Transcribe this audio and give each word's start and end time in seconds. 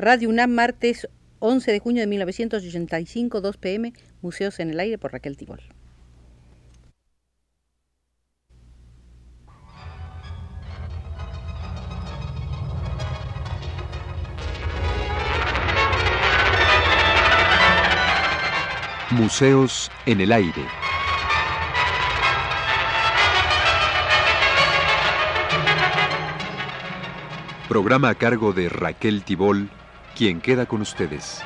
Radio 0.00 0.28
UNAM, 0.28 0.52
martes 0.52 1.08
11 1.40 1.72
de 1.72 1.80
junio 1.80 2.00
de 2.02 2.06
1985, 2.06 3.40
2 3.40 3.56
pm, 3.56 3.92
Museos 4.22 4.60
en 4.60 4.70
el 4.70 4.78
Aire 4.78 4.96
por 4.96 5.12
Raquel 5.12 5.36
Tibol. 5.36 5.60
Museos 19.10 19.90
en 20.06 20.20
el 20.20 20.30
Aire. 20.30 20.52
Programa 27.68 28.10
a 28.10 28.14
cargo 28.14 28.52
de 28.52 28.68
Raquel 28.68 29.24
Tibol, 29.24 29.68
quien 30.18 30.40
queda 30.40 30.66
con 30.66 30.80
ustedes. 30.80 31.42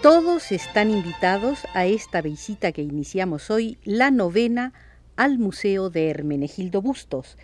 Todos 0.00 0.52
están 0.52 0.92
invitados 0.92 1.66
a 1.74 1.86
esta 1.86 2.20
visita 2.20 2.70
que 2.70 2.82
iniciamos 2.82 3.50
hoy, 3.50 3.78
la 3.82 4.12
novena 4.12 4.72
al 5.16 5.40
Museo 5.40 5.90
de 5.90 6.08
Hermenegildo 6.08 6.80
Bustos. 6.82 7.36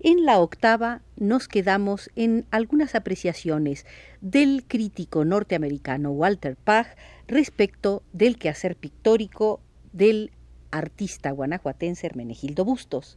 En 0.00 0.26
la 0.26 0.40
octava 0.40 1.00
nos 1.16 1.48
quedamos 1.48 2.10
en 2.16 2.44
algunas 2.50 2.94
apreciaciones 2.94 3.86
del 4.20 4.64
crítico 4.66 5.24
norteamericano 5.24 6.10
Walter 6.10 6.54
Pag 6.56 6.96
respecto 7.26 8.02
del 8.12 8.36
quehacer 8.36 8.76
pictórico 8.76 9.60
del 9.92 10.32
artista 10.70 11.30
guanajuatense 11.30 12.06
Hermenegildo 12.06 12.66
Bustos. 12.66 13.16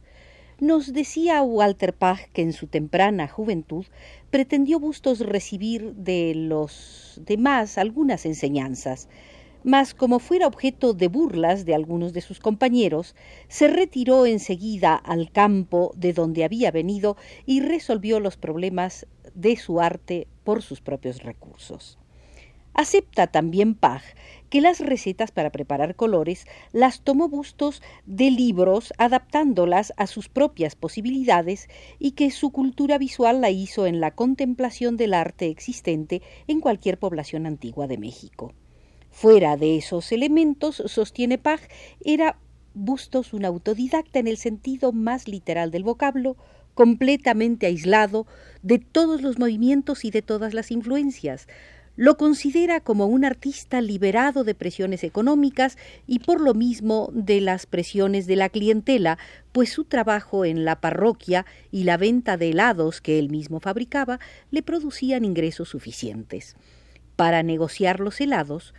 Nos 0.58 0.94
decía 0.94 1.42
Walter 1.42 1.92
Pag 1.92 2.30
que 2.32 2.42
en 2.42 2.54
su 2.54 2.66
temprana 2.66 3.28
juventud 3.28 3.84
pretendió 4.30 4.80
Bustos 4.80 5.20
recibir 5.20 5.94
de 5.94 6.34
los 6.34 7.20
demás 7.26 7.76
algunas 7.76 8.24
enseñanzas, 8.24 9.08
mas 9.64 9.94
como 9.94 10.18
fuera 10.18 10.46
objeto 10.46 10.94
de 10.94 11.08
burlas 11.08 11.64
de 11.64 11.74
algunos 11.74 12.12
de 12.12 12.20
sus 12.20 12.40
compañeros, 12.40 13.14
se 13.48 13.68
retiró 13.68 14.26
enseguida 14.26 14.94
al 14.94 15.30
campo 15.30 15.92
de 15.96 16.12
donde 16.12 16.44
había 16.44 16.70
venido 16.70 17.16
y 17.46 17.60
resolvió 17.60 18.20
los 18.20 18.36
problemas 18.36 19.06
de 19.34 19.56
su 19.56 19.80
arte 19.80 20.26
por 20.44 20.62
sus 20.62 20.80
propios 20.80 21.22
recursos. 21.22 21.98
Acepta 22.72 23.26
también 23.26 23.74
Pag 23.74 24.02
que 24.48 24.60
las 24.60 24.80
recetas 24.80 25.32
para 25.32 25.50
preparar 25.50 25.96
colores 25.96 26.46
las 26.72 27.02
tomó 27.02 27.28
Bustos 27.28 27.82
de 28.06 28.30
libros 28.30 28.92
adaptándolas 28.96 29.92
a 29.96 30.06
sus 30.06 30.28
propias 30.28 30.76
posibilidades 30.76 31.68
y 31.98 32.12
que 32.12 32.30
su 32.30 32.50
cultura 32.50 32.96
visual 32.98 33.40
la 33.40 33.50
hizo 33.50 33.86
en 33.86 34.00
la 34.00 34.12
contemplación 34.12 34.96
del 34.96 35.14
arte 35.14 35.48
existente 35.48 36.22
en 36.46 36.60
cualquier 36.60 36.98
población 36.98 37.46
antigua 37.46 37.86
de 37.86 37.98
México. 37.98 38.54
Fuera 39.10 39.56
de 39.56 39.76
esos 39.76 40.12
elementos, 40.12 40.82
sostiene 40.86 41.38
Pag, 41.38 41.60
era 42.04 42.38
Bustos 42.72 43.32
un 43.32 43.44
autodidacta 43.44 44.20
en 44.20 44.28
el 44.28 44.36
sentido 44.36 44.92
más 44.92 45.26
literal 45.26 45.72
del 45.72 45.82
vocablo, 45.82 46.36
completamente 46.74 47.66
aislado 47.66 48.26
de 48.62 48.78
todos 48.78 49.22
los 49.22 49.38
movimientos 49.38 50.04
y 50.04 50.10
de 50.10 50.22
todas 50.22 50.54
las 50.54 50.70
influencias, 50.70 51.48
lo 51.96 52.16
considera 52.16 52.80
como 52.80 53.06
un 53.06 53.24
artista 53.24 53.80
liberado 53.80 54.44
de 54.44 54.54
presiones 54.54 55.04
económicas 55.04 55.76
y 56.06 56.20
por 56.20 56.40
lo 56.40 56.54
mismo 56.54 57.10
de 57.12 57.42
las 57.42 57.66
presiones 57.66 58.26
de 58.26 58.36
la 58.36 58.48
clientela, 58.48 59.18
pues 59.52 59.70
su 59.70 59.84
trabajo 59.84 60.46
en 60.46 60.64
la 60.64 60.80
parroquia 60.80 61.44
y 61.70 61.84
la 61.84 61.98
venta 61.98 62.36
de 62.36 62.50
helados 62.50 63.02
que 63.02 63.18
él 63.18 63.28
mismo 63.28 63.60
fabricaba 63.60 64.20
le 64.50 64.62
producían 64.62 65.26
ingresos 65.26 65.68
suficientes. 65.68 66.56
Para 67.16 67.42
negociar 67.42 68.00
los 68.00 68.18
helados, 68.20 68.72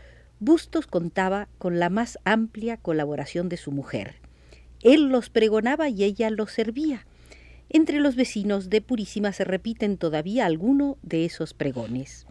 Bustos 0.44 0.88
contaba 0.88 1.50
con 1.60 1.78
la 1.78 1.92
más 1.92 2.18
amplia 2.26 2.76
colaboración 2.76 3.48
de 3.48 3.58
su 3.58 3.72
mujer. 3.72 4.16
Él 4.82 5.10
los 5.10 5.30
pregonaba 5.30 5.88
y 5.88 6.04
ella 6.04 6.32
los 6.32 6.52
servía. 6.52 7.06
Entre 7.70 8.00
los 8.00 8.16
vecinos 8.16 8.72
de 8.72 8.82
Purísima 8.82 9.34
se 9.34 9.44
repiten 9.44 9.98
todavía 9.98 10.48
algunos 10.48 10.96
de 11.04 11.26
esos 11.26 11.54
pregones. 11.54 12.26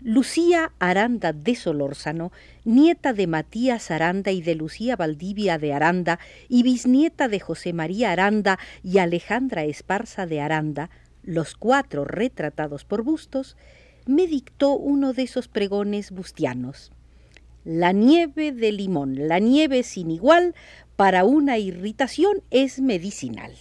Lucía 0.00 0.72
Aranda 0.78 1.34
de 1.34 1.54
Solórzano, 1.54 2.32
nieta 2.64 3.12
de 3.12 3.26
Matías 3.26 3.90
Aranda 3.90 4.30
y 4.30 4.40
de 4.40 4.54
Lucía 4.54 4.96
Valdivia 4.96 5.58
de 5.58 5.74
Aranda, 5.74 6.20
y 6.48 6.62
bisnieta 6.62 7.28
de 7.28 7.38
José 7.38 7.74
María 7.74 8.12
Aranda 8.12 8.58
y 8.82 8.96
Alejandra 8.96 9.64
Esparza 9.64 10.24
de 10.24 10.40
Aranda, 10.40 10.88
los 11.22 11.54
cuatro 11.54 12.06
retratados 12.06 12.86
por 12.86 13.02
Bustos, 13.02 13.58
me 14.06 14.26
dictó 14.26 14.72
uno 14.72 15.12
de 15.12 15.24
esos 15.24 15.48
pregones 15.48 16.12
bustianos. 16.12 16.92
La 17.64 17.92
nieve 17.92 18.52
de 18.52 18.72
limón, 18.72 19.28
la 19.28 19.38
nieve 19.38 19.82
sin 19.82 20.10
igual, 20.10 20.54
para 20.96 21.24
una 21.24 21.58
irritación 21.58 22.42
es 22.50 22.80
medicinal. 22.80 23.52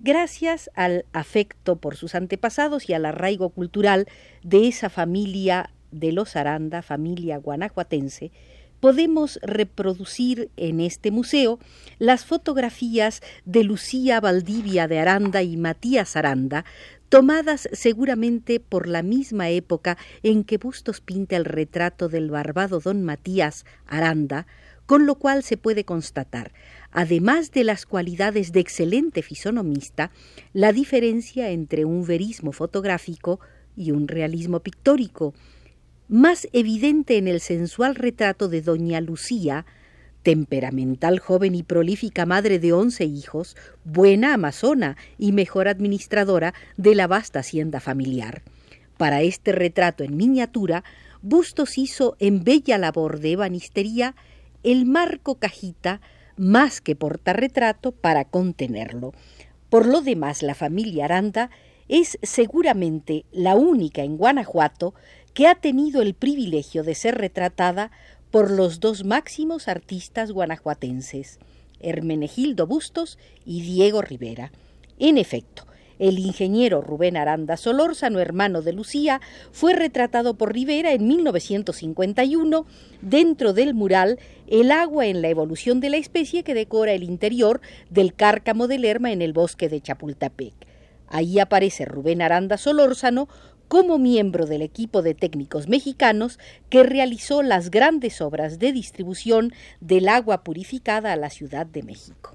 Gracias 0.00 0.70
al 0.74 1.04
afecto 1.12 1.76
por 1.76 1.96
sus 1.96 2.14
antepasados 2.14 2.88
y 2.88 2.94
al 2.94 3.04
arraigo 3.04 3.50
cultural 3.50 4.06
de 4.42 4.68
esa 4.68 4.90
familia 4.90 5.70
de 5.90 6.12
los 6.12 6.36
Aranda, 6.36 6.82
familia 6.82 7.38
guanajuatense, 7.38 8.30
podemos 8.80 9.38
reproducir 9.42 10.50
en 10.56 10.80
este 10.80 11.10
museo 11.10 11.58
las 11.98 12.24
fotografías 12.24 13.22
de 13.44 13.64
Lucía 13.64 14.20
Valdivia 14.20 14.86
de 14.86 15.00
Aranda 15.00 15.42
y 15.42 15.56
Matías 15.56 16.16
Aranda, 16.16 16.64
tomadas 17.08 17.68
seguramente 17.72 18.60
por 18.60 18.86
la 18.86 19.02
misma 19.02 19.48
época 19.50 19.96
en 20.22 20.44
que 20.44 20.58
Bustos 20.58 21.00
pinta 21.00 21.36
el 21.36 21.44
retrato 21.44 22.08
del 22.08 22.30
barbado 22.30 22.80
don 22.80 23.02
Matías 23.02 23.64
Aranda, 23.86 24.46
con 24.86 25.06
lo 25.06 25.16
cual 25.16 25.42
se 25.42 25.56
puede 25.56 25.84
constatar, 25.84 26.52
además 26.90 27.52
de 27.52 27.64
las 27.64 27.84
cualidades 27.84 28.52
de 28.52 28.60
excelente 28.60 29.22
fisonomista, 29.22 30.10
la 30.54 30.72
diferencia 30.72 31.50
entre 31.50 31.84
un 31.84 32.06
verismo 32.06 32.52
fotográfico 32.52 33.38
y 33.76 33.90
un 33.90 34.08
realismo 34.08 34.60
pictórico, 34.60 35.34
más 36.08 36.48
evidente 36.54 37.18
en 37.18 37.28
el 37.28 37.40
sensual 37.40 37.96
retrato 37.96 38.48
de 38.48 38.62
doña 38.62 39.02
Lucía, 39.02 39.66
temperamental 40.28 41.20
joven 41.20 41.54
y 41.54 41.62
prolífica 41.62 42.26
madre 42.26 42.58
de 42.58 42.74
once 42.74 43.06
hijos, 43.06 43.56
buena 43.84 44.34
amazona 44.34 44.98
y 45.16 45.32
mejor 45.32 45.68
administradora 45.68 46.52
de 46.76 46.94
la 46.94 47.06
vasta 47.06 47.38
hacienda 47.38 47.80
familiar. 47.80 48.42
Para 48.98 49.22
este 49.22 49.52
retrato 49.52 50.04
en 50.04 50.18
miniatura, 50.18 50.84
Bustos 51.22 51.78
hizo 51.78 52.14
en 52.18 52.44
bella 52.44 52.76
labor 52.76 53.20
de 53.20 53.32
ebanistería 53.32 54.14
el 54.62 54.84
marco 54.84 55.36
cajita 55.36 56.02
más 56.36 56.82
que 56.82 56.94
portarretrato 56.94 57.92
para 57.92 58.26
contenerlo. 58.26 59.14
Por 59.70 59.86
lo 59.86 60.02
demás, 60.02 60.42
la 60.42 60.54
familia 60.54 61.06
Aranda 61.06 61.48
es 61.88 62.18
seguramente 62.22 63.24
la 63.32 63.54
única 63.54 64.02
en 64.02 64.18
Guanajuato 64.18 64.92
que 65.32 65.46
ha 65.46 65.54
tenido 65.54 66.02
el 66.02 66.12
privilegio 66.12 66.82
de 66.82 66.94
ser 66.94 67.16
retratada 67.16 67.90
por 68.30 68.50
los 68.50 68.80
dos 68.80 69.04
máximos 69.04 69.68
artistas 69.68 70.32
guanajuatenses, 70.32 71.38
Hermenegildo 71.80 72.66
Bustos 72.66 73.18
y 73.44 73.62
Diego 73.62 74.02
Rivera. 74.02 74.52
En 74.98 75.16
efecto, 75.16 75.64
el 75.98 76.18
ingeniero 76.18 76.80
Rubén 76.80 77.16
Aranda 77.16 77.56
Solórzano, 77.56 78.20
hermano 78.20 78.62
de 78.62 78.72
Lucía, 78.72 79.20
fue 79.50 79.72
retratado 79.72 80.34
por 80.34 80.52
Rivera 80.52 80.92
en 80.92 81.08
1951 81.08 82.66
dentro 83.02 83.52
del 83.52 83.74
mural 83.74 84.18
El 84.46 84.70
agua 84.70 85.06
en 85.06 85.22
la 85.22 85.28
evolución 85.28 85.80
de 85.80 85.90
la 85.90 85.96
especie 85.96 86.44
que 86.44 86.54
decora 86.54 86.92
el 86.92 87.02
interior 87.02 87.60
del 87.90 88.14
cárcamo 88.14 88.68
de 88.68 88.78
Lerma 88.78 89.10
en 89.10 89.22
el 89.22 89.32
bosque 89.32 89.68
de 89.68 89.80
Chapultepec. 89.80 90.54
Ahí 91.08 91.38
aparece 91.38 91.84
Rubén 91.84 92.22
Aranda 92.22 92.58
Solórzano 92.58 93.28
como 93.68 93.98
miembro 93.98 94.46
del 94.46 94.62
equipo 94.62 95.02
de 95.02 95.14
técnicos 95.14 95.68
mexicanos 95.68 96.38
que 96.70 96.82
realizó 96.82 97.42
las 97.42 97.70
grandes 97.70 98.20
obras 98.20 98.58
de 98.58 98.72
distribución 98.72 99.52
del 99.80 100.08
agua 100.08 100.42
purificada 100.42 101.12
a 101.12 101.16
la 101.16 101.30
Ciudad 101.30 101.66
de 101.66 101.82
México. 101.82 102.34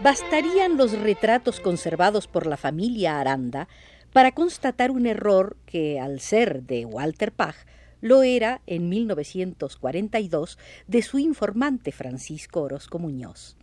Bastarían 0.00 0.76
los 0.76 0.92
retratos 0.92 1.60
conservados 1.60 2.28
por 2.28 2.46
la 2.46 2.56
familia 2.56 3.18
Aranda 3.18 3.68
para 4.12 4.32
constatar 4.32 4.90
un 4.90 5.06
error 5.06 5.56
que, 5.66 6.00
al 6.00 6.20
ser 6.20 6.62
de 6.62 6.84
Walter 6.84 7.32
Pag, 7.32 7.56
lo 8.00 8.22
era 8.22 8.62
en 8.66 8.88
1942 8.88 10.58
de 10.86 11.02
su 11.02 11.18
informante 11.18 11.92
Francisco 11.92 12.62
Orozco 12.62 12.98
Muñoz. 12.98 13.56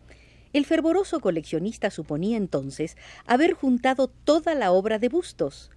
El 0.53 0.65
fervoroso 0.65 1.19
coleccionista 1.19 1.89
suponía 1.89 2.37
entonces 2.37 2.95
haber 3.25 3.53
juntado 3.53 4.07
toda 4.07 4.55
la 4.55 4.71
obra 4.71 4.99
de 4.99 5.09
Bustos. 5.09 5.69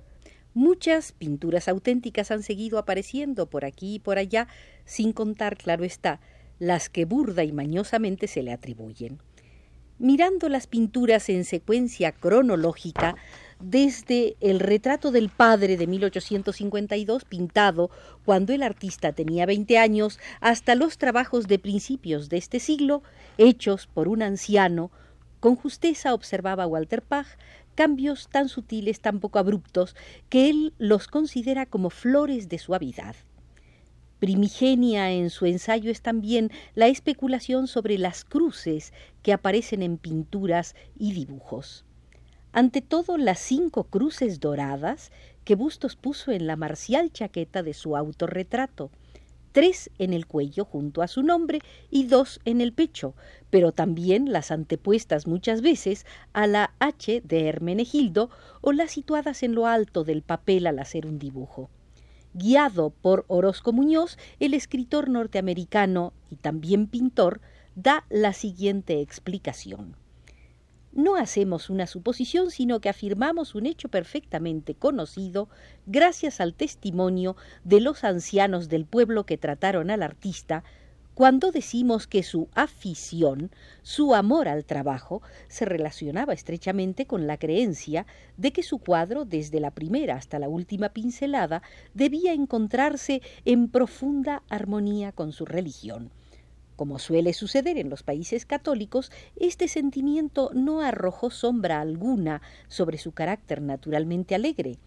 Muchas 0.54 1.12
pinturas 1.12 1.68
auténticas 1.68 2.30
han 2.30 2.42
seguido 2.42 2.78
apareciendo 2.78 3.50
por 3.50 3.64
aquí 3.64 3.96
y 3.96 3.98
por 3.98 4.18
allá, 4.18 4.48
sin 4.84 5.12
contar, 5.12 5.56
claro 5.56 5.84
está, 5.84 6.20
las 6.58 6.88
que 6.88 7.04
burda 7.04 7.44
y 7.44 7.52
mañosamente 7.52 8.26
se 8.28 8.42
le 8.42 8.52
atribuyen. 8.52 9.18
Mirando 9.98 10.48
las 10.48 10.68
pinturas 10.68 11.28
en 11.28 11.44
secuencia 11.44 12.12
cronológica, 12.12 13.16
desde 13.60 14.36
el 14.40 14.60
retrato 14.60 15.10
del 15.10 15.28
padre 15.30 15.76
de 15.76 15.86
1852, 15.86 17.24
pintado 17.24 17.90
cuando 18.24 18.52
el 18.52 18.62
artista 18.62 19.12
tenía 19.12 19.46
20 19.46 19.78
años, 19.78 20.18
hasta 20.40 20.74
los 20.74 20.98
trabajos 20.98 21.48
de 21.48 21.58
principios 21.58 22.28
de 22.28 22.36
este 22.36 22.60
siglo, 22.60 23.02
hechos 23.36 23.86
por 23.86 24.08
un 24.08 24.22
anciano, 24.22 24.90
con 25.40 25.56
justeza 25.56 26.14
observaba 26.14 26.66
Walter 26.66 27.02
Pach 27.02 27.26
cambios 27.74 28.28
tan 28.28 28.48
sutiles, 28.48 29.00
tan 29.00 29.20
poco 29.20 29.38
abruptos, 29.38 29.94
que 30.28 30.50
él 30.50 30.74
los 30.78 31.06
considera 31.06 31.64
como 31.64 31.90
flores 31.90 32.48
de 32.48 32.58
suavidad. 32.58 33.14
Primigenia 34.18 35.12
en 35.12 35.30
su 35.30 35.46
ensayo 35.46 35.92
es 35.92 36.02
también 36.02 36.50
la 36.74 36.88
especulación 36.88 37.68
sobre 37.68 37.96
las 37.96 38.24
cruces 38.24 38.92
que 39.22 39.32
aparecen 39.32 39.82
en 39.82 39.96
pinturas 39.96 40.74
y 40.98 41.12
dibujos. 41.12 41.84
Ante 42.58 42.82
todo 42.82 43.18
las 43.18 43.38
cinco 43.38 43.84
cruces 43.84 44.40
doradas 44.40 45.12
que 45.44 45.54
Bustos 45.54 45.94
puso 45.94 46.32
en 46.32 46.48
la 46.48 46.56
marcial 46.56 47.12
chaqueta 47.12 47.62
de 47.62 47.72
su 47.72 47.96
autorretrato, 47.96 48.90
tres 49.52 49.92
en 50.00 50.12
el 50.12 50.26
cuello 50.26 50.64
junto 50.64 51.02
a 51.02 51.06
su 51.06 51.22
nombre 51.22 51.60
y 51.88 52.06
dos 52.06 52.40
en 52.44 52.60
el 52.60 52.72
pecho, 52.72 53.14
pero 53.48 53.70
también 53.70 54.32
las 54.32 54.50
antepuestas 54.50 55.28
muchas 55.28 55.62
veces 55.62 56.04
a 56.32 56.48
la 56.48 56.74
H 56.80 57.22
de 57.24 57.46
Hermenegildo 57.46 58.28
o 58.60 58.72
las 58.72 58.90
situadas 58.90 59.44
en 59.44 59.54
lo 59.54 59.68
alto 59.68 60.02
del 60.02 60.22
papel 60.22 60.66
al 60.66 60.80
hacer 60.80 61.06
un 61.06 61.20
dibujo. 61.20 61.70
Guiado 62.34 62.90
por 62.90 63.24
Orozco 63.28 63.72
Muñoz, 63.72 64.18
el 64.40 64.52
escritor 64.52 65.10
norteamericano 65.10 66.12
y 66.28 66.34
también 66.34 66.88
pintor 66.88 67.40
da 67.76 68.04
la 68.10 68.32
siguiente 68.32 69.00
explicación. 69.00 69.94
No 70.98 71.14
hacemos 71.14 71.70
una 71.70 71.86
suposición, 71.86 72.50
sino 72.50 72.80
que 72.80 72.88
afirmamos 72.88 73.54
un 73.54 73.66
hecho 73.66 73.88
perfectamente 73.88 74.74
conocido 74.74 75.48
gracias 75.86 76.40
al 76.40 76.54
testimonio 76.54 77.36
de 77.62 77.80
los 77.80 78.02
ancianos 78.02 78.68
del 78.68 78.84
pueblo 78.84 79.24
que 79.24 79.38
trataron 79.38 79.92
al 79.92 80.02
artista, 80.02 80.64
cuando 81.14 81.52
decimos 81.52 82.08
que 82.08 82.24
su 82.24 82.48
afición, 82.52 83.52
su 83.82 84.12
amor 84.12 84.48
al 84.48 84.64
trabajo, 84.64 85.22
se 85.46 85.66
relacionaba 85.66 86.32
estrechamente 86.32 87.06
con 87.06 87.28
la 87.28 87.36
creencia 87.36 88.04
de 88.36 88.52
que 88.52 88.64
su 88.64 88.78
cuadro, 88.78 89.24
desde 89.24 89.60
la 89.60 89.70
primera 89.70 90.16
hasta 90.16 90.40
la 90.40 90.48
última 90.48 90.88
pincelada, 90.88 91.62
debía 91.94 92.32
encontrarse 92.32 93.22
en 93.44 93.68
profunda 93.68 94.42
armonía 94.48 95.12
con 95.12 95.30
su 95.30 95.44
religión. 95.44 96.10
Como 96.78 97.00
suele 97.00 97.32
suceder 97.32 97.76
en 97.76 97.90
los 97.90 98.04
países 98.04 98.46
católicos, 98.46 99.10
este 99.34 99.66
sentimiento 99.66 100.52
no 100.54 100.80
arrojó 100.80 101.28
sombra 101.28 101.80
alguna 101.80 102.40
sobre 102.68 102.98
su 102.98 103.10
carácter 103.10 103.60
naturalmente 103.60 104.36
alegre. 104.36 104.78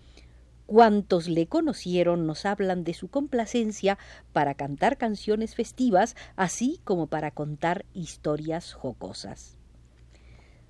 Cuantos 0.67 1.27
le 1.27 1.47
conocieron 1.47 2.25
nos 2.25 2.45
hablan 2.45 2.85
de 2.85 2.93
su 2.93 3.09
complacencia 3.09 3.97
para 4.31 4.53
cantar 4.53 4.97
canciones 4.97 5.53
festivas, 5.53 6.15
así 6.37 6.79
como 6.85 7.07
para 7.07 7.31
contar 7.31 7.85
historias 7.93 8.71
jocosas. 8.71 9.57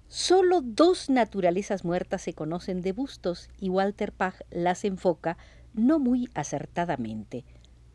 Solo 0.07 0.61
dos 0.63 1.11
naturalezas 1.11 1.85
muertas 1.85 2.23
se 2.23 2.33
conocen 2.33 2.81
de 2.81 2.93
Bustos 2.93 3.51
y 3.59 3.69
Walter 3.69 4.11
Pach 4.11 4.41
las 4.49 4.85
enfoca 4.85 5.37
no 5.75 5.99
muy 5.99 6.29
acertadamente. 6.33 7.45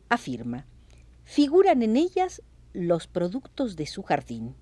Afirma, 0.07 0.65
figuran 1.25 1.83
en 1.83 1.97
ellas 1.97 2.41
los 2.73 3.07
productos 3.07 3.75
de 3.75 3.85
su 3.85 4.03
jardín. 4.03 4.55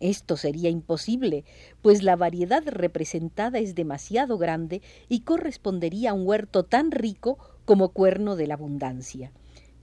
Esto 0.00 0.36
sería 0.36 0.70
imposible, 0.70 1.44
pues 1.80 2.02
la 2.02 2.16
variedad 2.16 2.62
representada 2.66 3.58
es 3.58 3.74
demasiado 3.74 4.38
grande 4.38 4.82
y 5.08 5.20
correspondería 5.20 6.10
a 6.10 6.14
un 6.14 6.26
huerto 6.26 6.64
tan 6.64 6.90
rico 6.90 7.38
como 7.64 7.90
cuerno 7.90 8.36
de 8.36 8.46
la 8.46 8.54
abundancia 8.54 9.32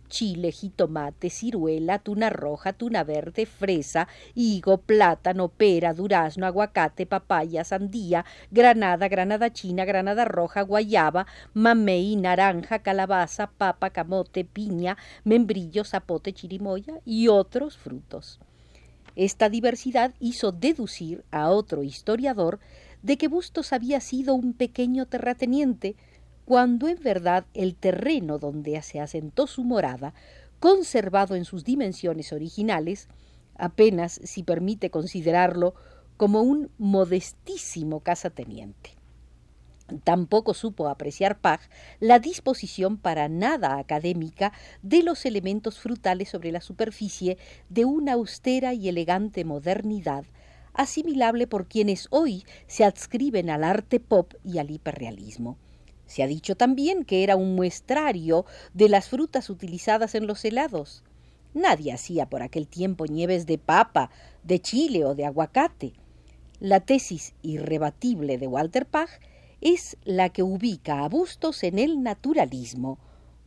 chile, 0.10 0.52
jitomate, 0.52 1.30
ciruela, 1.30 2.00
tuna 2.00 2.30
roja, 2.30 2.74
tuna 2.74 3.04
verde, 3.04 3.46
fresa, 3.46 4.08
higo, 4.36 4.80
plátano, 4.80 5.48
pera, 5.48 5.94
durazno, 5.94 6.46
aguacate, 6.46 7.06
papaya, 7.06 7.64
sandía, 7.64 8.26
granada, 8.52 9.08
granada 9.08 9.54
china, 9.54 9.86
granada 9.86 10.26
roja, 10.26 10.62
guayaba, 10.64 11.28
mamey, 11.54 12.16
naranja, 12.16 12.80
calabaza, 12.80 13.48
papa, 13.48 13.92
camote, 13.92 14.44
piña, 14.44 14.98
membrillo, 15.24 15.84
zapote, 15.84 16.34
chirimoya 16.34 17.00
y 17.06 17.28
otros 17.28 17.78
frutos. 17.78 18.40
Esta 19.16 19.50
diversidad 19.50 20.14
hizo 20.20 20.52
deducir 20.52 21.24
a 21.32 21.50
otro 21.50 21.84
historiador 21.84 22.60
de 23.02 23.18
que 23.18 23.28
Bustos 23.28 23.74
había 23.74 24.02
sido 24.02 24.34
un 24.34 24.54
pequeño 24.54 25.06
terrateniente, 25.06 25.96
cuando 26.50 26.88
en 26.88 26.98
verdad 27.04 27.46
el 27.54 27.76
terreno 27.76 28.40
donde 28.40 28.82
se 28.82 29.00
asentó 29.00 29.46
su 29.46 29.64
morada, 29.64 30.16
conservado 30.60 31.36
en 31.36 31.46
sus 31.46 31.64
dimensiones 31.64 32.34
originales, 32.34 33.08
apenas 33.56 34.20
si 34.24 34.42
permite 34.42 34.90
considerarlo 34.90 35.76
como 36.18 36.42
un 36.42 36.72
modestísimo 36.80 38.00
casateniente. 38.00 38.96
Tampoco 40.04 40.56
supo 40.56 40.88
apreciar 40.88 41.40
Pag 41.40 41.60
la 42.00 42.18
disposición 42.18 42.98
para 42.98 43.30
nada 43.30 43.78
académica 43.78 44.52
de 44.82 45.04
los 45.04 45.28
elementos 45.28 45.78
frutales 45.78 46.30
sobre 46.30 46.52
la 46.52 46.62
superficie 46.62 47.38
de 47.70 47.86
una 47.86 48.14
austera 48.14 48.74
y 48.74 48.90
elegante 48.90 49.46
modernidad, 49.46 50.26
asimilable 50.74 51.46
por 51.46 51.68
quienes 51.68 52.08
hoy 52.10 52.44
se 52.66 52.86
adscriben 52.86 53.52
al 53.52 53.64
arte 53.64 54.00
pop 54.00 54.34
y 54.44 54.58
al 54.58 54.72
hiperrealismo. 54.72 55.60
Se 56.10 56.24
ha 56.24 56.28
dicho 56.28 56.56
también 56.56 57.06
que 57.06 57.24
era 57.24 57.36
un 57.36 57.54
muestrario 57.54 58.44
de 58.74 58.90
las 58.90 59.10
frutas 59.10 59.48
utilizadas 59.52 60.16
en 60.16 60.26
los 60.26 60.44
helados. 60.44 61.04
Nadie 61.54 61.94
hacía 61.94 62.26
por 62.26 62.42
aquel 62.42 62.68
tiempo 62.68 63.06
nieves 63.06 63.46
de 63.46 63.60
papa, 63.60 64.10
de 64.44 64.60
chile 64.60 65.06
o 65.06 65.14
de 65.14 65.26
aguacate. 65.26 65.94
La 66.60 66.80
tesis 66.80 67.36
irrebatible 67.44 68.40
de 68.40 68.48
Walter 68.48 68.88
Pach 68.88 69.12
es 69.62 69.98
la 70.04 70.30
que 70.30 70.42
ubica 70.42 71.06
a 71.06 71.10
Bustos 71.10 71.62
en 71.62 71.78
el 71.78 72.02
naturalismo, 72.02 72.98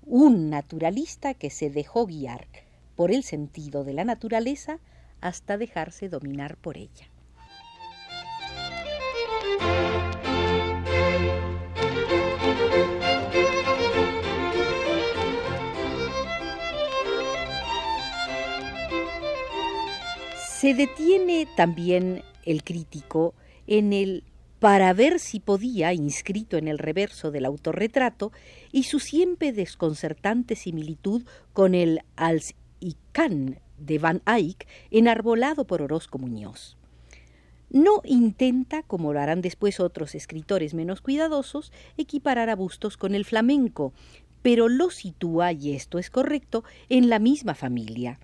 un 0.07 0.49
naturalista 0.49 1.35
que 1.35 1.51
se 1.51 1.69
dejó 1.69 2.07
guiar 2.07 2.47
por 2.95 3.11
el 3.11 3.25
sentido 3.25 3.83
de 3.83 3.95
la 3.95 4.05
naturaleza 4.05 4.79
hasta 5.21 5.59
dejarse 5.59 6.09
dominar 6.09 6.57
por 6.59 6.77
ella. 6.77 7.12
Se 20.63 20.75
detiene 20.75 21.49
también 21.57 22.23
el 22.45 22.63
crítico 22.63 23.35
en 23.67 23.93
el 23.93 24.23
para 24.61 24.93
ver 24.93 25.19
si 25.19 25.41
podía, 25.41 25.93
inscrito 25.93 26.57
en 26.57 26.69
el 26.69 26.79
reverso 26.79 27.33
del 27.33 27.47
autorretrato, 27.47 28.31
y 28.71 28.85
su 28.85 29.01
siempre 29.01 29.51
desconcertante 29.51 30.55
similitud 30.55 31.25
con 31.53 31.75
el 31.75 32.03
Als 32.15 32.55
Can 33.11 33.59
de 33.77 33.99
Van 33.99 34.23
Eyck, 34.25 34.69
enarbolado 34.93 35.67
por 35.67 35.83
Orozco 35.83 36.19
Muñoz. 36.19 36.77
No 37.69 38.01
intenta, 38.05 38.85
como 38.85 39.13
lo 39.13 39.19
harán 39.19 39.41
después 39.41 39.81
otros 39.81 40.15
escritores 40.15 40.75
menos 40.75 41.01
cuidadosos, 41.01 41.73
equiparar 41.97 42.51
a 42.51 42.55
Bustos 42.55 42.97
con 42.97 43.17
el 43.17 43.25
flamenco, 43.25 43.93
pero 44.43 44.69
lo 44.69 44.91
sitúa, 44.91 45.51
y 45.51 45.73
esto 45.73 45.99
es 45.99 46.09
correcto, 46.09 46.63
en 46.89 47.11
la 47.11 47.19
misma 47.19 47.57
familia. 47.57 48.21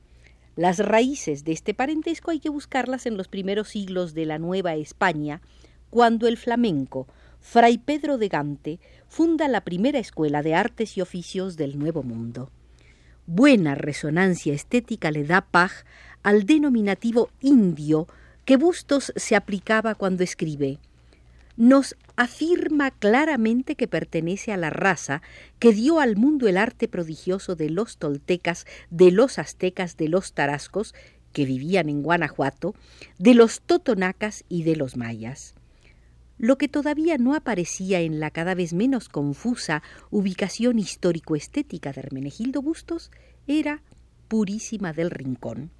Las 0.58 0.80
raíces 0.80 1.44
de 1.44 1.52
este 1.52 1.72
parentesco 1.72 2.32
hay 2.32 2.40
que 2.40 2.48
buscarlas 2.48 3.06
en 3.06 3.16
los 3.16 3.28
primeros 3.28 3.68
siglos 3.68 4.12
de 4.12 4.26
la 4.26 4.40
Nueva 4.40 4.74
España, 4.74 5.40
cuando 5.88 6.26
el 6.26 6.36
flamenco, 6.36 7.06
Fray 7.38 7.78
Pedro 7.78 8.18
de 8.18 8.26
Gante, 8.26 8.80
funda 9.06 9.46
la 9.46 9.60
primera 9.60 10.00
escuela 10.00 10.42
de 10.42 10.56
artes 10.56 10.96
y 10.96 11.00
oficios 11.00 11.56
del 11.56 11.78
Nuevo 11.78 12.02
Mundo. 12.02 12.50
Buena 13.24 13.76
resonancia 13.76 14.52
estética 14.52 15.12
le 15.12 15.22
da 15.22 15.42
Paj 15.42 15.84
al 16.24 16.42
denominativo 16.42 17.30
indio 17.40 18.08
que 18.44 18.56
Bustos 18.56 19.12
se 19.14 19.36
aplicaba 19.36 19.94
cuando 19.94 20.24
escribe. 20.24 20.80
Nos 21.58 21.96
afirma 22.14 22.92
claramente 22.92 23.74
que 23.74 23.88
pertenece 23.88 24.52
a 24.52 24.56
la 24.56 24.70
raza 24.70 25.22
que 25.58 25.72
dio 25.72 25.98
al 25.98 26.14
mundo 26.14 26.46
el 26.46 26.56
arte 26.56 26.86
prodigioso 26.86 27.56
de 27.56 27.68
los 27.68 27.98
toltecas, 27.98 28.64
de 28.90 29.10
los 29.10 29.40
aztecas, 29.40 29.96
de 29.96 30.06
los 30.06 30.34
tarascos, 30.34 30.94
que 31.32 31.46
vivían 31.46 31.88
en 31.88 32.04
Guanajuato, 32.04 32.76
de 33.18 33.34
los 33.34 33.60
totonacas 33.60 34.44
y 34.48 34.62
de 34.62 34.76
los 34.76 34.96
mayas. 34.96 35.56
Lo 36.38 36.58
que 36.58 36.68
todavía 36.68 37.18
no 37.18 37.34
aparecía 37.34 38.02
en 38.02 38.20
la 38.20 38.30
cada 38.30 38.54
vez 38.54 38.72
menos 38.72 39.08
confusa 39.08 39.82
ubicación 40.10 40.78
histórico-estética 40.78 41.92
de 41.92 42.02
Hermenegildo 42.02 42.62
Bustos 42.62 43.10
era 43.48 43.82
Purísima 44.28 44.92
del 44.92 45.10
Rincón. 45.10 45.72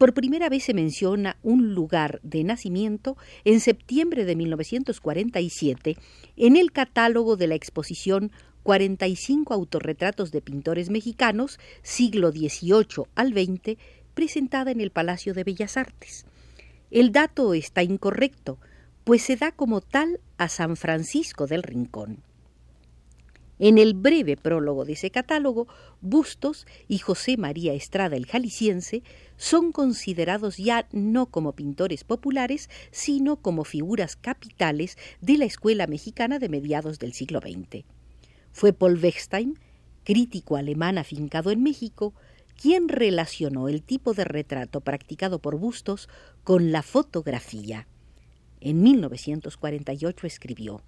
Por 0.00 0.14
primera 0.14 0.48
vez 0.48 0.64
se 0.64 0.72
menciona 0.72 1.36
un 1.42 1.74
lugar 1.74 2.20
de 2.22 2.42
nacimiento 2.42 3.18
en 3.44 3.60
septiembre 3.60 4.24
de 4.24 4.34
1947 4.34 5.98
en 6.38 6.56
el 6.56 6.72
catálogo 6.72 7.36
de 7.36 7.46
la 7.46 7.54
exposición 7.54 8.32
45 8.62 9.52
autorretratos 9.52 10.32
de 10.32 10.40
pintores 10.40 10.88
mexicanos, 10.88 11.60
siglo 11.82 12.30
XVIII 12.30 13.08
al 13.14 13.34
XX, 13.34 13.76
presentada 14.14 14.70
en 14.70 14.80
el 14.80 14.90
Palacio 14.90 15.34
de 15.34 15.44
Bellas 15.44 15.76
Artes. 15.76 16.24
El 16.90 17.12
dato 17.12 17.52
está 17.52 17.82
incorrecto, 17.82 18.58
pues 19.04 19.20
se 19.20 19.36
da 19.36 19.52
como 19.52 19.82
tal 19.82 20.18
a 20.38 20.48
San 20.48 20.78
Francisco 20.78 21.46
del 21.46 21.62
Rincón. 21.62 22.22
En 23.62 23.76
el 23.76 23.92
breve 23.92 24.38
prólogo 24.38 24.86
de 24.86 24.94
ese 24.94 25.10
catálogo, 25.10 25.68
Bustos 26.00 26.66
y 26.88 26.96
José 26.96 27.36
María 27.36 27.74
Estrada 27.74 28.16
el 28.16 28.24
Jalisciense 28.24 29.02
son 29.36 29.70
considerados 29.70 30.56
ya 30.56 30.88
no 30.92 31.26
como 31.26 31.52
pintores 31.52 32.02
populares, 32.02 32.70
sino 32.90 33.36
como 33.36 33.64
figuras 33.64 34.16
capitales 34.16 34.96
de 35.20 35.36
la 35.36 35.44
escuela 35.44 35.86
mexicana 35.86 36.38
de 36.38 36.48
mediados 36.48 36.98
del 36.98 37.12
siglo 37.12 37.40
XX. 37.40 37.84
Fue 38.50 38.72
Paul 38.72 38.98
Wechstein, 38.98 39.58
crítico 40.04 40.56
alemán 40.56 40.96
afincado 40.96 41.50
en 41.50 41.62
México, 41.62 42.14
quien 42.58 42.88
relacionó 42.88 43.68
el 43.68 43.82
tipo 43.82 44.14
de 44.14 44.24
retrato 44.24 44.80
practicado 44.80 45.38
por 45.38 45.58
Bustos 45.58 46.08
con 46.44 46.72
la 46.72 46.82
fotografía. 46.82 47.86
En 48.62 48.82
1948 48.82 50.26
escribió 50.26 50.80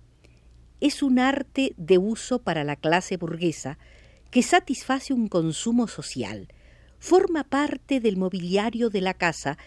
es 0.82 1.04
un 1.04 1.20
arte 1.20 1.74
de 1.76 1.96
uso 1.96 2.40
para 2.40 2.64
la 2.64 2.74
clase 2.74 3.16
burguesa 3.16 3.78
que 4.32 4.42
satisface 4.42 5.14
un 5.14 5.28
consumo 5.28 5.86
social, 5.86 6.48
forma 6.98 7.44
parte 7.44 8.00
del 8.00 8.16
mobiliario 8.16 8.90
de 8.90 9.00
la 9.00 9.14
casa 9.14 9.58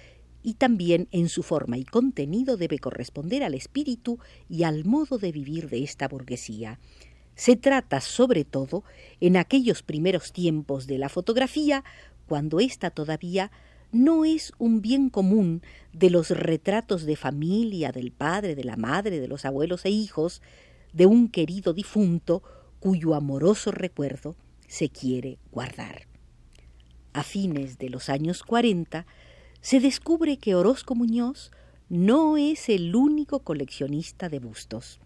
y 0.43 0.55
también 0.55 1.07
en 1.11 1.29
su 1.29 1.41
forma 1.41 1.77
y 1.77 1.85
contenido 1.85 2.57
debe 2.57 2.79
corresponder 2.79 3.43
al 3.43 3.53
espíritu 3.53 4.19
y 4.49 4.63
al 4.63 4.83
modo 4.83 5.17
de 5.17 5.31
vivir 5.31 5.69
de 5.69 5.83
esta 5.83 6.09
burguesía. 6.09 6.79
Se 7.33 7.55
trata, 7.55 8.01
sobre 8.01 8.43
todo, 8.43 8.83
en 9.21 9.37
aquellos 9.37 9.83
primeros 9.83 10.33
tiempos 10.33 10.85
de 10.85 10.97
la 10.97 11.07
fotografía, 11.07 11.85
cuando 12.27 12.59
ésta 12.59 12.89
todavía 12.89 13.51
no 13.93 14.25
es 14.25 14.51
un 14.57 14.81
bien 14.81 15.09
común 15.09 15.61
de 15.93 16.09
los 16.09 16.29
retratos 16.29 17.05
de 17.05 17.15
familia, 17.15 17.93
del 17.93 18.11
padre, 18.11 18.53
de 18.53 18.65
la 18.65 18.75
madre, 18.75 19.21
de 19.21 19.29
los 19.29 19.45
abuelos 19.45 19.85
e 19.85 19.91
hijos, 19.91 20.41
de 20.95 21.05
un 21.05 21.27
querido 21.27 21.73
difunto 21.73 22.41
cuyo 22.79 23.15
amoroso 23.15 23.71
recuerdo 23.71 24.37
se 24.65 24.87
quiere 24.87 25.37
guardar. 25.51 26.07
A 27.11 27.21
fines 27.23 27.77
de 27.77 27.89
los 27.89 28.07
años 28.07 28.43
40 28.43 29.05
se 29.59 29.81
descubre 29.81 30.37
que 30.37 30.55
Orozco 30.55 30.95
Muñoz 30.95 31.51
no 31.89 32.37
es 32.37 32.69
el 32.69 32.95
único 32.95 33.39
coleccionista 33.39 34.29
de 34.29 34.39
bustos. 34.39 35.01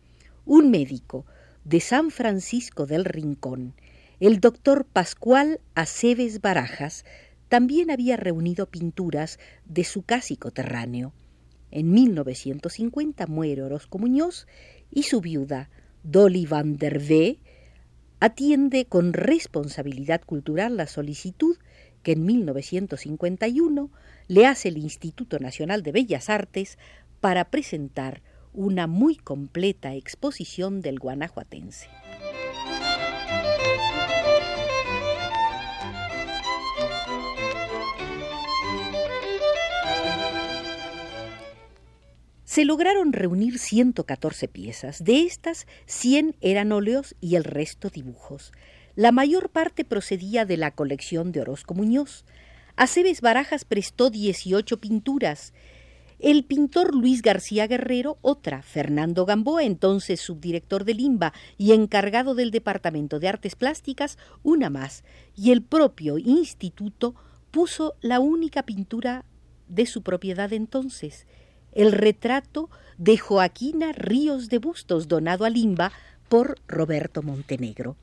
Un 0.46 0.69
médico 0.69 1.25
de 1.65 1.79
San 1.79 2.12
Francisco 2.12 2.86
del 2.86 3.03
Rincón, 3.03 3.74
el 4.19 4.39
doctor 4.39 4.86
Pascual 4.86 5.60
Aceves 5.74 6.39
Barajas, 6.39 7.03
también 7.48 7.89
había 7.89 8.15
reunido 8.15 8.67
pinturas 8.67 9.39
de 9.65 9.84
su 9.84 10.03
casi 10.03 10.38
coterráneo. 10.38 11.13
En 11.72 11.91
1950 11.91 13.25
muere 13.25 13.63
Orozco 13.63 13.98
Muñoz 13.98 14.46
y 14.91 15.03
su 15.03 15.22
viuda, 15.22 15.69
Dolly 16.03 16.45
van 16.45 16.77
der 16.77 16.99
Wee, 16.99 17.39
atiende 18.19 18.85
con 18.85 19.13
responsabilidad 19.13 20.21
cultural 20.21 20.77
la 20.77 20.87
solicitud 20.87 21.57
que 22.03 22.13
en 22.13 22.25
1951 22.25 23.89
le 24.27 24.45
hace 24.45 24.69
el 24.69 24.77
Instituto 24.77 25.39
Nacional 25.39 25.83
de 25.83 25.91
Bellas 25.91 26.29
Artes 26.29 26.77
para 27.19 27.49
presentar 27.49 28.21
una 28.53 28.87
muy 28.87 29.15
completa 29.15 29.93
exposición 29.93 30.81
del 30.81 30.99
guanajuatense. 30.99 31.87
Se 42.49 42.65
lograron 42.65 43.13
reunir 43.13 43.59
114 43.59 44.47
piezas. 44.47 45.03
De 45.03 45.21
estas, 45.21 45.67
100 45.85 46.35
eran 46.41 46.71
óleos 46.71 47.13
y 47.21 47.35
el 47.35 47.43
resto 47.43 47.91
dibujos. 47.91 48.53
La 48.95 49.11
mayor 49.11 49.51
parte 49.51 49.85
procedía 49.85 50.45
de 50.45 50.57
la 50.57 50.71
colección 50.71 51.31
de 51.31 51.41
Orozco 51.41 51.75
Muñoz. 51.75 52.25
Aceves 52.75 53.21
Barajas 53.21 53.65
prestó 53.65 54.09
18 54.09 54.79
pinturas. 54.79 55.53
El 56.17 56.43
pintor 56.43 56.95
Luis 56.95 57.21
García 57.21 57.67
Guerrero, 57.67 58.17
otra. 58.23 58.63
Fernando 58.63 59.27
Gamboa, 59.27 59.63
entonces 59.63 60.19
subdirector 60.19 60.85
de 60.85 60.95
Limba 60.95 61.33
y 61.55 61.73
encargado 61.73 62.33
del 62.33 62.49
Departamento 62.49 63.19
de 63.19 63.27
Artes 63.27 63.55
Plásticas, 63.55 64.17
una 64.41 64.71
más. 64.71 65.03
Y 65.35 65.51
el 65.51 65.61
propio 65.61 66.17
instituto 66.17 67.13
puso 67.51 67.93
la 68.01 68.19
única 68.19 68.63
pintura 68.63 69.23
de 69.67 69.85
su 69.85 70.01
propiedad 70.01 70.51
entonces 70.51 71.27
el 71.73 71.91
retrato 71.91 72.69
de 72.97 73.17
Joaquina 73.17 73.91
Ríos 73.93 74.49
de 74.49 74.57
Bustos, 74.57 75.07
donado 75.07 75.45
a 75.45 75.49
Limba 75.49 75.91
por 76.27 76.57
Roberto 76.67 77.21
Montenegro. 77.23 77.95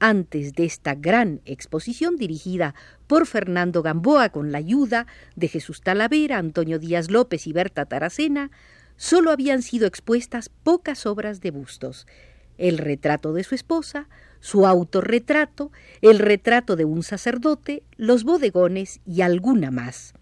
Antes 0.00 0.52
de 0.52 0.64
esta 0.64 0.94
gran 0.94 1.40
exposición 1.44 2.16
dirigida 2.16 2.74
por 3.08 3.26
Fernando 3.26 3.82
Gamboa 3.82 4.28
con 4.28 4.52
la 4.52 4.58
ayuda 4.58 5.06
de 5.34 5.48
Jesús 5.48 5.80
Talavera, 5.80 6.38
Antonio 6.38 6.78
Díaz 6.78 7.10
López 7.10 7.46
y 7.48 7.52
Berta 7.52 7.86
Taracena, 7.86 8.52
solo 8.96 9.32
habían 9.32 9.62
sido 9.62 9.86
expuestas 9.86 10.50
pocas 10.50 11.04
obras 11.06 11.40
de 11.40 11.50
Bustos, 11.50 12.06
el 12.58 12.78
retrato 12.78 13.32
de 13.32 13.42
su 13.44 13.54
esposa, 13.54 14.08
su 14.40 14.66
autorretrato, 14.66 15.72
el 16.00 16.18
retrato 16.18 16.76
de 16.76 16.84
un 16.84 17.02
sacerdote, 17.02 17.82
los 17.96 18.24
bodegones 18.24 19.00
y 19.04 19.22
alguna 19.22 19.70
más. 19.70 20.14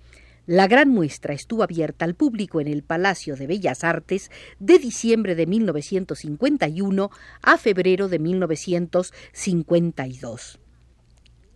La 0.46 0.66
gran 0.68 0.90
muestra 0.90 1.34
estuvo 1.34 1.64
abierta 1.64 2.04
al 2.04 2.14
público 2.14 2.60
en 2.60 2.68
el 2.68 2.84
Palacio 2.84 3.34
de 3.34 3.48
Bellas 3.48 3.82
Artes 3.82 4.30
de 4.60 4.78
diciembre 4.78 5.34
de 5.34 5.46
1951 5.46 7.10
a 7.42 7.58
febrero 7.58 8.06
de 8.08 8.20
1952. 8.20 10.60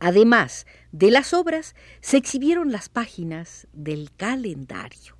Además 0.00 0.66
de 0.90 1.12
las 1.12 1.32
obras, 1.34 1.76
se 2.00 2.16
exhibieron 2.16 2.72
las 2.72 2.88
páginas 2.88 3.68
del 3.72 4.10
calendario 4.16 5.19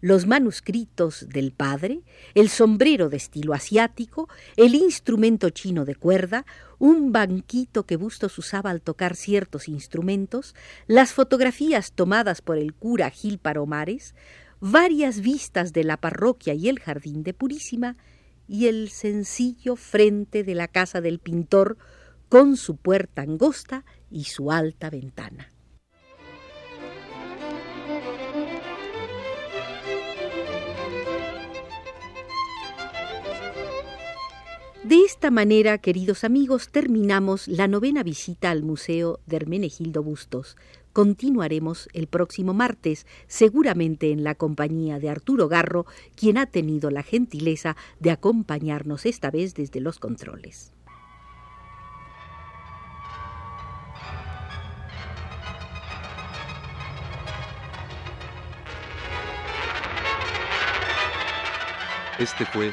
los 0.00 0.26
manuscritos 0.26 1.26
del 1.28 1.52
padre, 1.52 2.00
el 2.34 2.48
sombrero 2.48 3.08
de 3.08 3.16
estilo 3.16 3.54
asiático, 3.54 4.28
el 4.56 4.74
instrumento 4.74 5.50
chino 5.50 5.84
de 5.84 5.94
cuerda, 5.94 6.46
un 6.78 7.12
banquito 7.12 7.84
que 7.84 7.96
Bustos 7.96 8.38
usaba 8.38 8.70
al 8.70 8.80
tocar 8.80 9.16
ciertos 9.16 9.68
instrumentos, 9.68 10.54
las 10.86 11.12
fotografías 11.12 11.92
tomadas 11.92 12.40
por 12.40 12.58
el 12.58 12.74
cura 12.74 13.10
Gil 13.10 13.38
Paromares, 13.38 14.14
varias 14.60 15.20
vistas 15.20 15.72
de 15.72 15.84
la 15.84 15.96
parroquia 15.96 16.54
y 16.54 16.68
el 16.68 16.78
jardín 16.80 17.22
de 17.22 17.34
Purísima, 17.34 17.96
y 18.48 18.66
el 18.66 18.90
sencillo 18.90 19.76
frente 19.76 20.42
de 20.42 20.56
la 20.56 20.66
casa 20.66 21.00
del 21.00 21.20
pintor 21.20 21.78
con 22.28 22.56
su 22.56 22.76
puerta 22.76 23.22
angosta 23.22 23.84
y 24.10 24.24
su 24.24 24.50
alta 24.50 24.90
ventana. 24.90 25.52
De 34.84 34.96
esta 35.04 35.30
manera, 35.30 35.76
queridos 35.76 36.24
amigos, 36.24 36.70
terminamos 36.70 37.48
la 37.48 37.68
novena 37.68 38.02
visita 38.02 38.50
al 38.50 38.62
Museo 38.62 39.20
de 39.26 39.36
Hermenegildo 39.36 40.02
Bustos. 40.02 40.56
Continuaremos 40.94 41.90
el 41.92 42.06
próximo 42.06 42.54
martes, 42.54 43.06
seguramente 43.26 44.10
en 44.10 44.24
la 44.24 44.34
compañía 44.34 44.98
de 44.98 45.10
Arturo 45.10 45.48
Garro, 45.48 45.84
quien 46.16 46.38
ha 46.38 46.46
tenido 46.46 46.90
la 46.90 47.02
gentileza 47.02 47.76
de 47.98 48.10
acompañarnos 48.10 49.04
esta 49.04 49.30
vez 49.30 49.52
desde 49.52 49.80
los 49.80 49.98
controles. 49.98 50.72
Este 62.18 62.46
fue 62.46 62.72